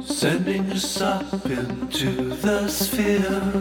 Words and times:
Sending 0.00 0.70
us 0.70 1.00
up 1.00 1.44
into 1.46 2.30
the 2.36 2.68
sphere 2.68 3.52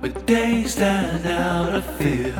with 0.00 0.24
days 0.24 0.72
stand 0.72 1.26
out 1.26 1.74
of 1.74 1.84
fear. 1.96 2.34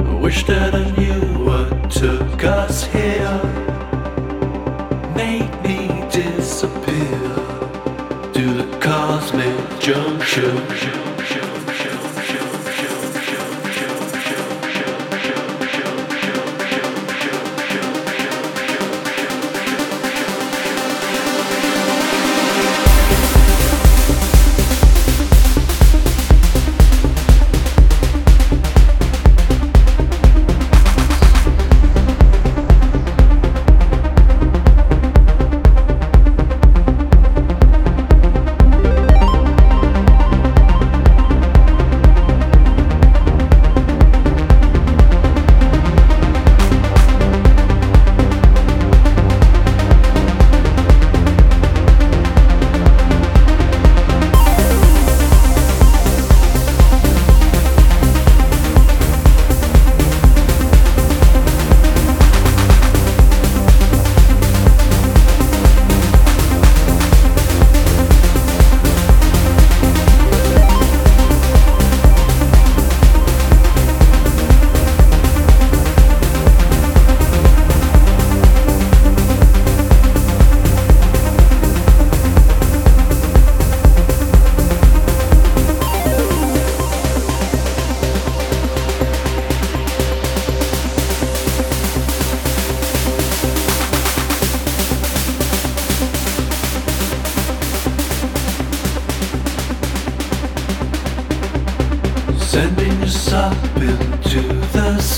I 0.00 0.20
wish 0.20 0.44
that 0.46 0.74
I 0.74 0.90
knew 0.96 1.44
what 1.44 1.90
took 1.90 2.42
us 2.42 2.84
here, 2.86 3.40
made 5.14 5.50
me 5.62 5.88
disappear 6.10 7.20
to 8.34 8.54
the 8.54 8.78
cosmic 8.80 9.80
junction. 9.80 11.05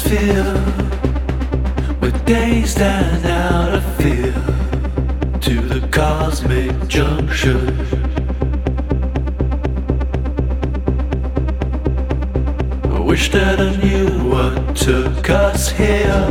filled 0.00 0.64
with 2.00 2.25
days 2.25 2.75
that 2.75 3.25
out 3.25 3.75
of 3.75 3.84
fear 3.97 4.32
to 5.41 5.60
the 5.60 5.86
cosmic 5.91 6.88
junction. 6.88 8.09
wish 13.09 13.31
that 13.31 13.59
I 13.59 13.75
knew 13.76 14.31
what 14.31 14.76
took 14.76 15.31
us 15.31 15.70
here. 15.70 16.28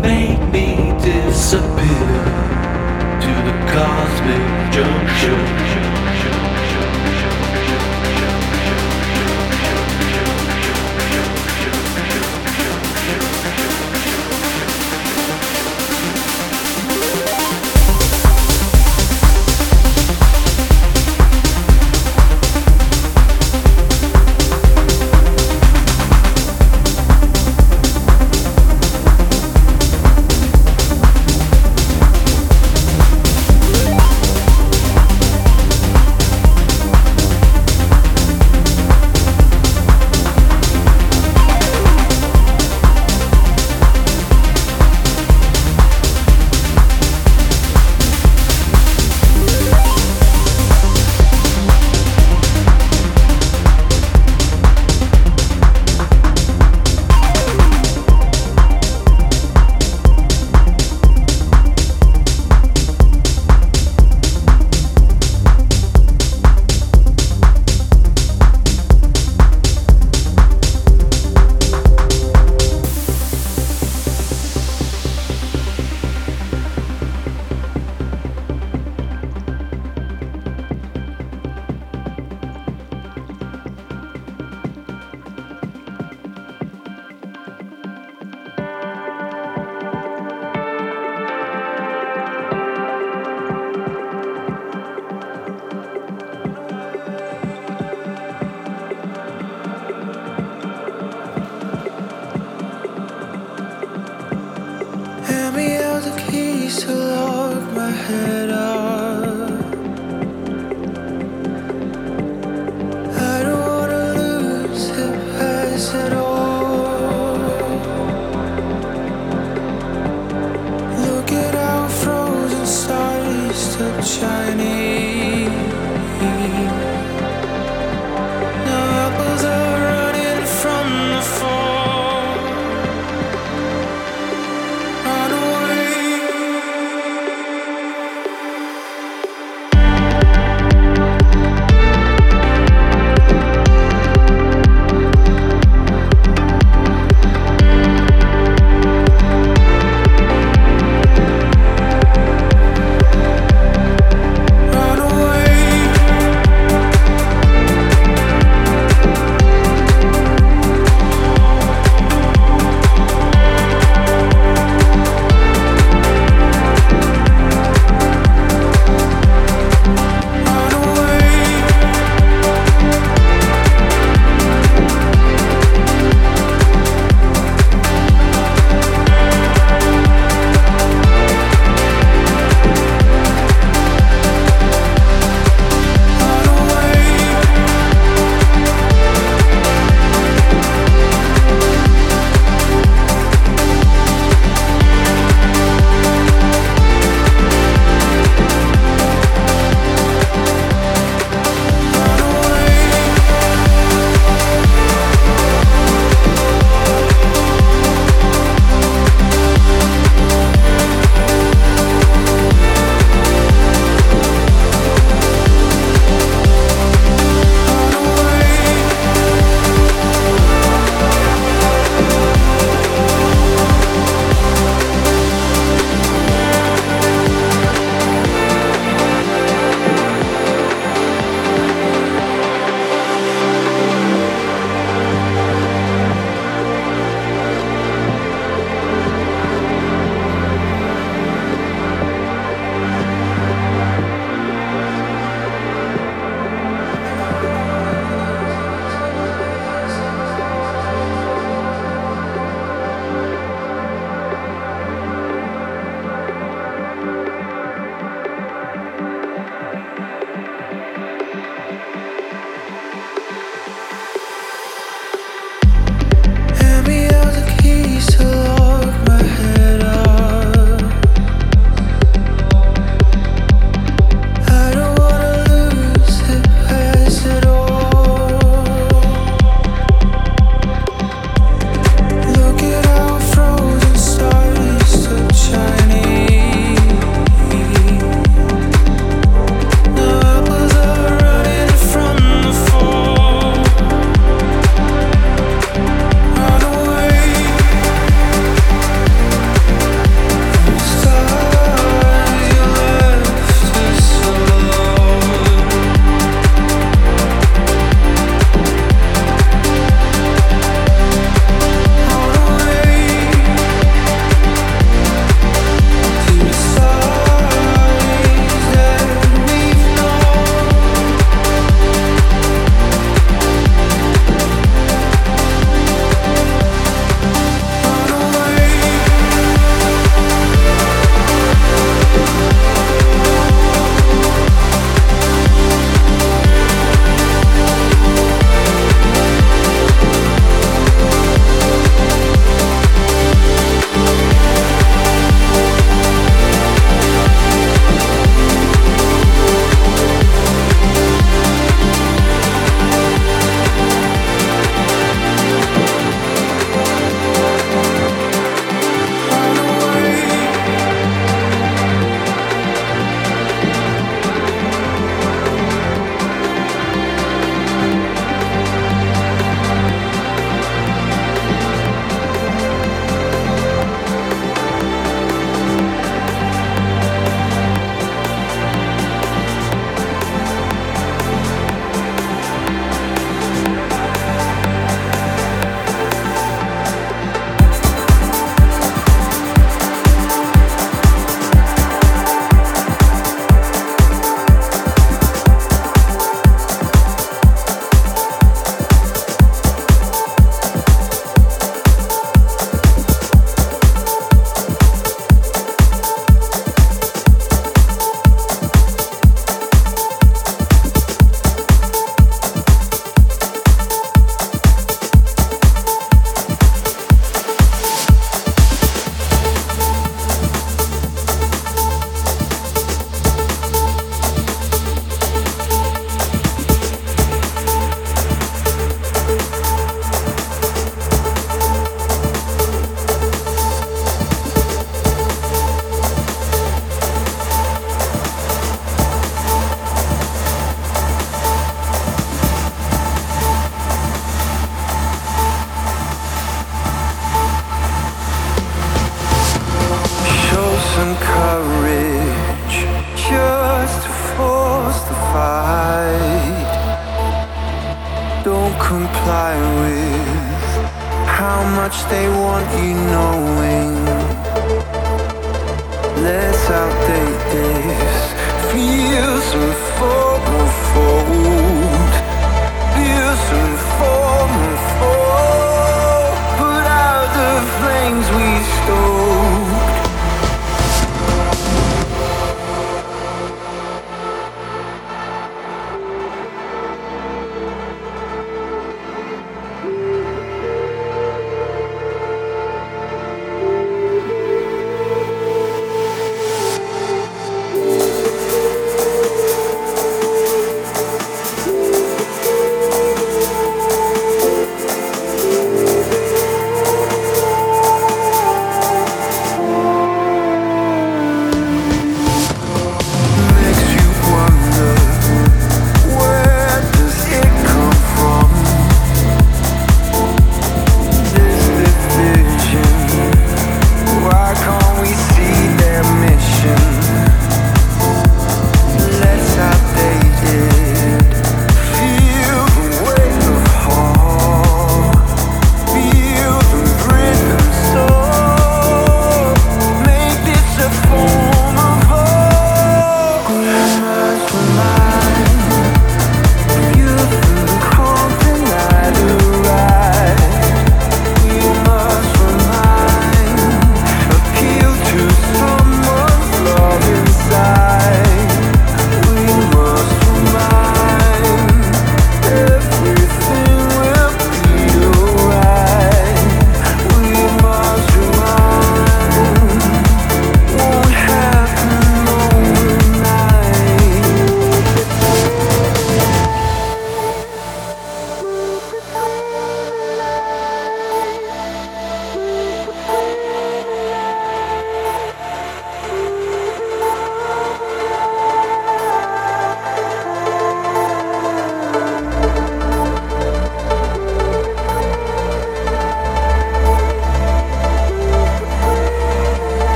Made 0.00 0.40
me 0.50 0.90
disappear 1.00 2.24
to 3.24 3.32
the 3.46 3.54
cosmic 3.72 4.72
junction. 4.72 5.71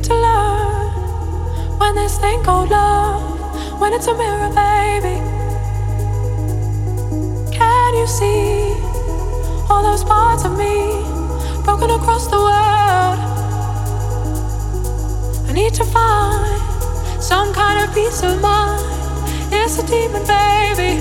Need 0.00 0.06
to 0.06 0.14
learn 0.14 1.78
when 1.78 1.94
this 1.94 2.18
thing 2.18 2.42
called 2.42 2.70
love, 2.70 3.80
when 3.80 3.92
it's 3.92 4.06
a 4.06 4.14
mirror, 4.14 4.48
baby. 4.48 5.16
Can 7.52 7.94
you 7.94 8.06
see 8.06 8.72
all 9.68 9.82
those 9.82 10.02
parts 10.04 10.44
of 10.44 10.56
me 10.56 11.02
broken 11.64 11.90
across 11.90 12.28
the 12.28 12.38
world? 12.38 13.18
I 15.48 15.52
need 15.52 15.74
to 15.74 15.84
find 15.84 17.22
some 17.22 17.52
kind 17.52 17.86
of 17.86 17.94
peace 17.94 18.22
of 18.22 18.40
mind. 18.40 18.82
It's 19.52 19.78
a 19.78 19.86
demon, 19.86 20.22
baby. 20.26 20.92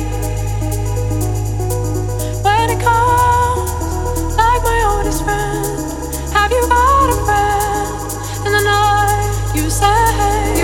When 2.43 2.69
it 2.69 2.81
comes 2.83 3.71
like 4.35 4.61
my 4.63 4.79
oldest 4.91 5.23
friend, 5.23 6.33
have 6.33 6.51
you 6.51 6.67
got 6.67 7.09
a 7.09 7.25
friend? 7.25 7.48
You 9.59 9.69
say 9.69 10.58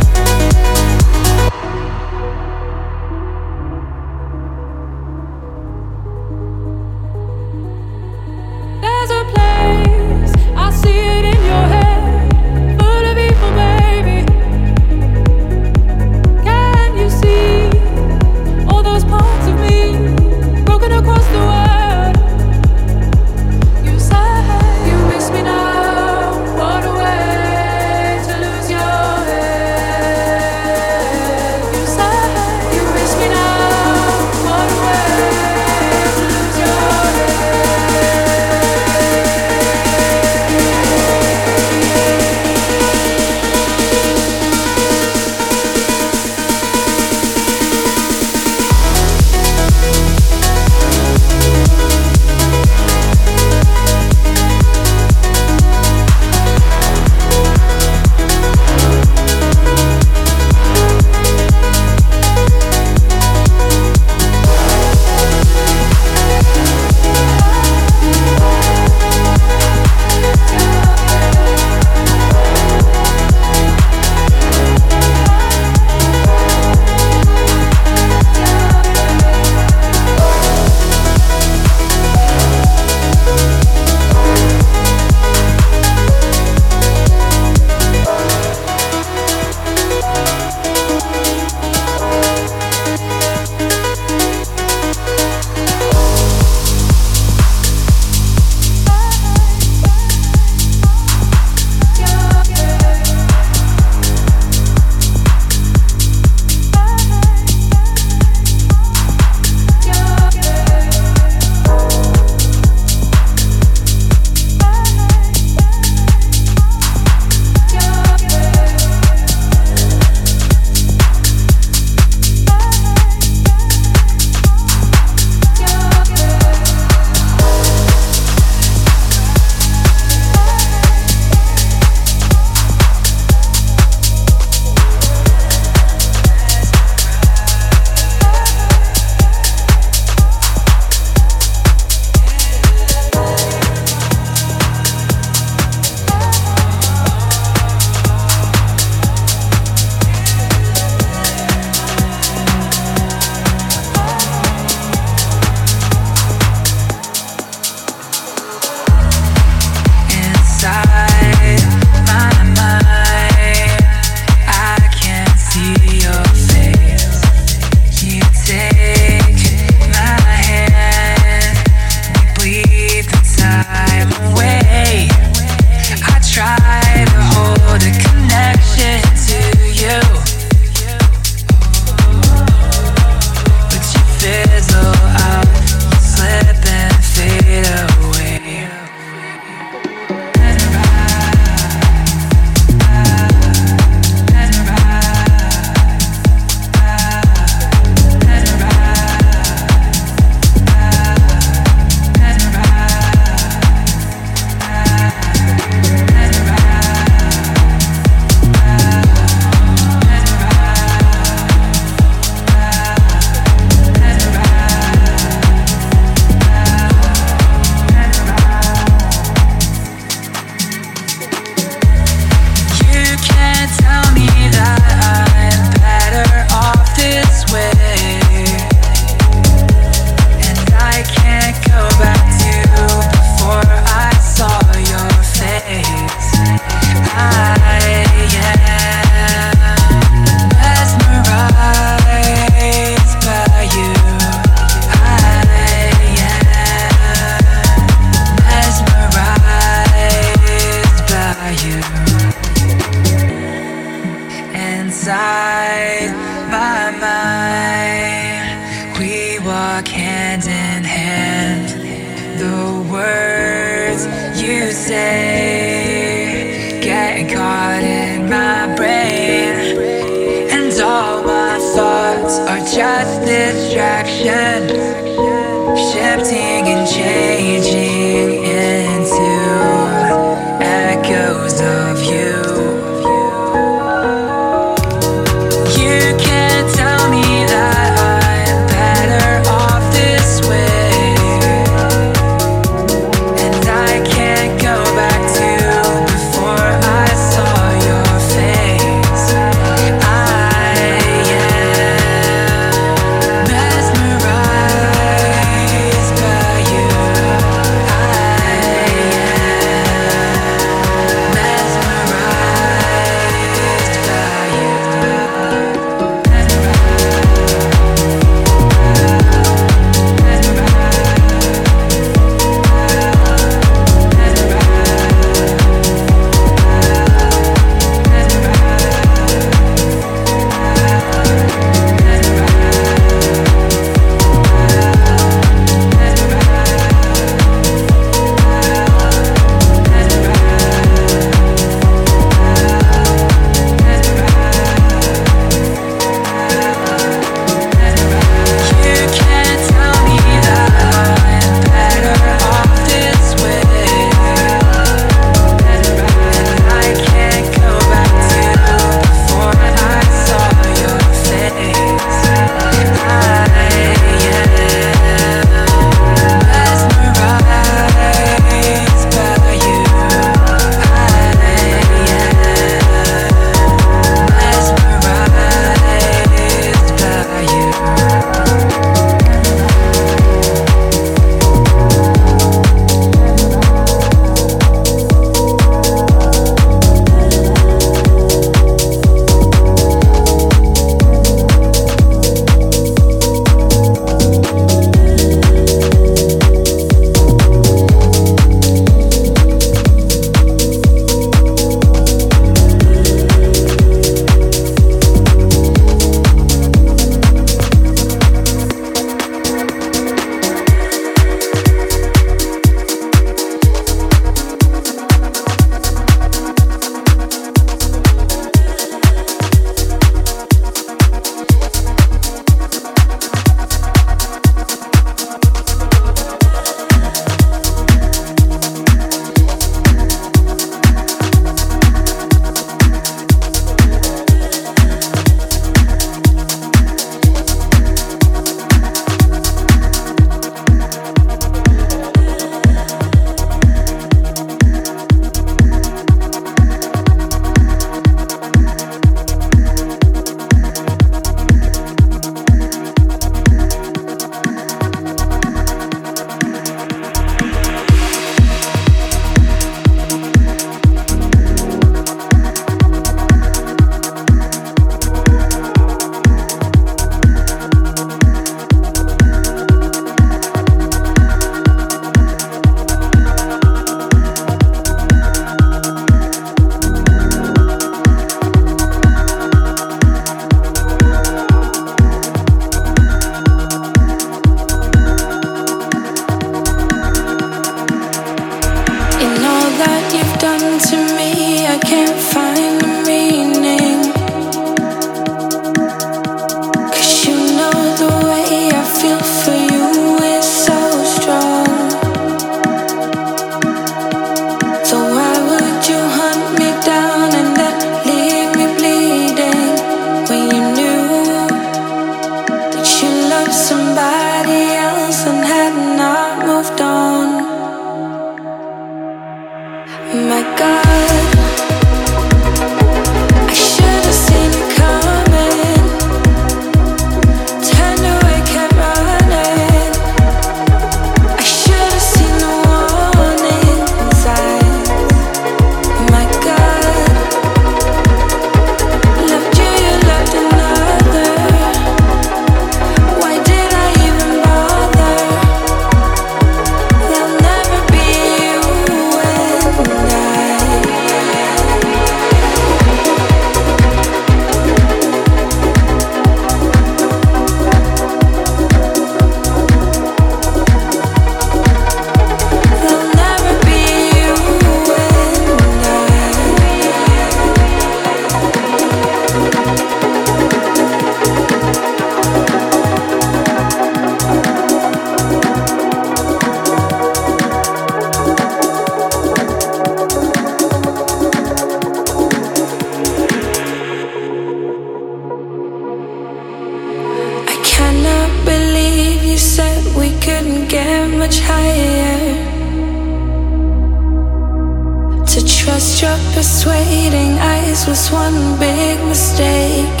persuading 596.36 597.32
eyes 597.38 597.86
was 597.88 598.12
one 598.12 598.58
big 598.60 598.98
mistake. 599.08 600.00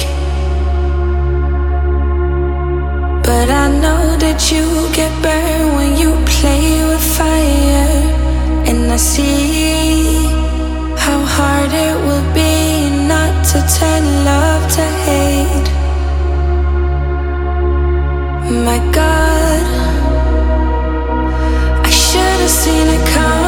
But 3.24 3.48
I 3.48 3.66
know 3.82 4.04
that 4.24 4.52
you 4.52 4.64
get 4.92 5.12
burned 5.24 5.70
when 5.76 5.96
you 5.96 6.10
play 6.34 6.84
with 6.90 7.04
fire. 7.16 7.88
And 8.68 8.92
I 8.92 8.98
see 8.98 10.26
how 11.04 11.20
hard 11.36 11.72
it 11.72 11.96
will 12.06 12.26
be 12.34 12.54
not 13.12 13.32
to 13.50 13.58
turn 13.78 14.04
love 14.30 14.62
to 14.76 14.86
hate. 15.06 15.68
My 18.66 18.78
God, 18.98 19.64
I 21.88 21.90
should 22.04 22.40
have 22.44 22.56
seen 22.62 22.88
it 22.88 23.08
coming. 23.14 23.45